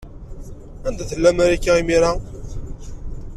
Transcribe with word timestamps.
Anda 0.91 1.03
tella 1.09 1.31
Marika, 1.37 1.73
imir-a? 1.81 2.11